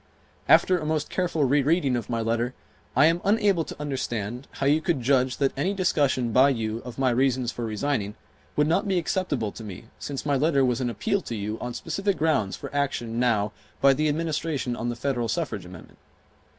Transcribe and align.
After 0.49 0.79
a 0.79 0.85
most 0.87 1.11
careful 1.11 1.43
re 1.43 1.61
reading 1.61 1.95
of 1.95 2.09
my 2.09 2.21
letter, 2.21 2.55
I 2.95 3.05
am 3.05 3.21
unable 3.23 3.63
to 3.65 3.79
understand 3.79 4.47
how 4.53 4.65
you 4.65 4.81
could 4.81 5.01
judge 5.03 5.37
that 5.37 5.55
any 5.55 5.75
discussion 5.75 6.31
by 6.31 6.49
you 6.49 6.79
of 6.79 6.97
my 6.97 7.11
reasons 7.11 7.51
for 7.51 7.65
resigning 7.65 8.15
would 8.55 8.65
not 8.65 8.87
be 8.87 8.97
acceptable 8.97 9.51
to 9.51 9.63
me 9.63 9.89
since 9.99 10.25
my 10.25 10.35
letter 10.35 10.65
was 10.65 10.81
an 10.81 10.89
appeal 10.89 11.21
to 11.21 11.35
you 11.35 11.59
on 11.59 11.75
specific 11.75 12.17
grounds 12.17 12.55
for 12.57 12.73
action 12.75 13.19
now 13.19 13.51
by 13.79 13.93
the 13.93 14.09
Administration 14.09 14.75
on 14.75 14.89
the 14.89 14.95
Federal 14.95 15.27
Suffrage 15.27 15.67
amendment. 15.67 15.99